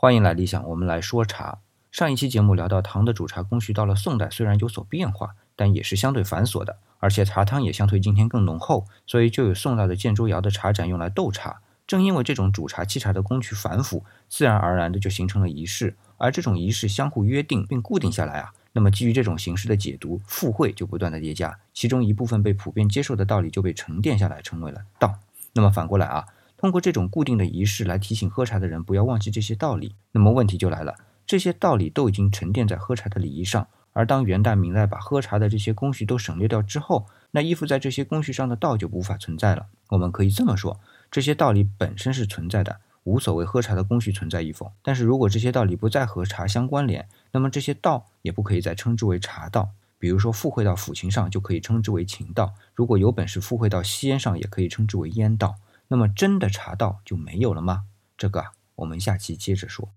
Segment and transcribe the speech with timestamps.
[0.00, 1.58] 欢迎来理想，我们来说茶。
[1.90, 11.62] 上一期节目聊到唐的煮茶工序到了宋代虽然有所变化，但也是相对繁琐的，而且茶汤也相对今天更浓厚，所以就有宋代的建州窑的茶盏用来斗茶。
[11.84, 25.16] 正因为这种煮茶沏茶的工序繁复，自然而然的就形成了仪式，而这种仪式相互约定并固定下来啊，那么基于这种形式的解读，附会就不断的叠加，其中一部分被普遍接受的道理就被沉淀下来，成为了道。
[25.54, 26.24] 那么反过来啊。
[26.58, 39.66] 通过这种固定的仪式来提醒喝茶的人不要忘记这些道理，那么问题就来了，这些道理都已经沉淀在喝茶的礼仪上，而当元代、明代把喝茶的这些工序都省略掉之后，那依附在这些工序上的道就无法存在了。
[39.90, 40.80] 我们可以这么说，
[41.10, 44.72] 这些道理本身是存在的，无所谓喝茶的工序存在与否。
[44.82, 49.68] 但是如果这些道理不再和茶相关联，那么这些道也不可以再称之为茶道。
[50.00, 55.56] 比如说附会到抚琴上，就可以称之为琴道；如果有本事附会到吸烟上，也可以称之为烟道。
[55.88, 57.84] 那么真的查到就没有了吗？
[58.16, 58.44] 这个
[58.76, 59.90] 我们下期接着说。